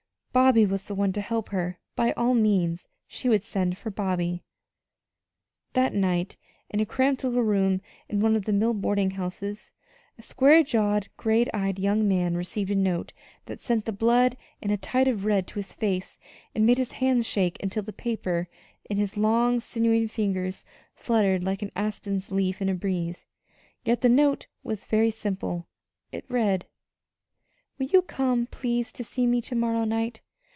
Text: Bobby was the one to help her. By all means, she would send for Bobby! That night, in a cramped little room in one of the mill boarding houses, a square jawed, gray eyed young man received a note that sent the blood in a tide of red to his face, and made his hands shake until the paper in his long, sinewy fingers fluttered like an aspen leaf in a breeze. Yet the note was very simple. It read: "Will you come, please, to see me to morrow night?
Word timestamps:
Bobby 0.33 0.65
was 0.65 0.87
the 0.87 0.95
one 0.95 1.11
to 1.11 1.19
help 1.19 1.49
her. 1.49 1.77
By 1.93 2.13
all 2.13 2.33
means, 2.33 2.87
she 3.05 3.27
would 3.27 3.43
send 3.43 3.77
for 3.77 3.91
Bobby! 3.91 4.45
That 5.73 5.93
night, 5.93 6.37
in 6.69 6.79
a 6.79 6.85
cramped 6.85 7.25
little 7.25 7.43
room 7.43 7.81
in 8.07 8.21
one 8.21 8.37
of 8.37 8.45
the 8.45 8.53
mill 8.53 8.73
boarding 8.73 9.11
houses, 9.11 9.73
a 10.17 10.21
square 10.21 10.63
jawed, 10.63 11.09
gray 11.17 11.47
eyed 11.53 11.77
young 11.79 12.07
man 12.07 12.35
received 12.35 12.71
a 12.71 12.75
note 12.75 13.11
that 13.45 13.59
sent 13.59 13.83
the 13.83 13.91
blood 13.91 14.37
in 14.61 14.71
a 14.71 14.77
tide 14.77 15.09
of 15.09 15.25
red 15.25 15.47
to 15.47 15.55
his 15.59 15.73
face, 15.73 16.17
and 16.55 16.65
made 16.65 16.77
his 16.77 16.93
hands 16.93 17.27
shake 17.27 17.61
until 17.61 17.83
the 17.83 17.91
paper 17.91 18.47
in 18.89 18.95
his 18.95 19.17
long, 19.17 19.59
sinewy 19.59 20.07
fingers 20.07 20.63
fluttered 20.95 21.43
like 21.43 21.61
an 21.61 21.73
aspen 21.75 22.21
leaf 22.29 22.61
in 22.61 22.69
a 22.69 22.73
breeze. 22.73 23.25
Yet 23.83 23.99
the 23.99 24.07
note 24.07 24.47
was 24.63 24.85
very 24.85 25.11
simple. 25.11 25.67
It 26.13 26.23
read: 26.29 26.67
"Will 27.79 27.87
you 27.87 28.03
come, 28.03 28.45
please, 28.45 28.91
to 28.91 29.03
see 29.03 29.25
me 29.25 29.41
to 29.41 29.55
morrow 29.55 29.85
night? 29.85 30.21